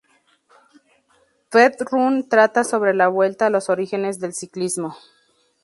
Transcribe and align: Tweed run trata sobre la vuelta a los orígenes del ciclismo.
Tweed 1.51 1.77
run 1.91 2.27
trata 2.27 2.63
sobre 2.63 2.95
la 2.95 3.07
vuelta 3.07 3.45
a 3.45 3.49
los 3.51 3.69
orígenes 3.69 4.19
del 4.19 4.33
ciclismo. 4.33 4.97